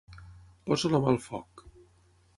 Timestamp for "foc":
1.27-1.65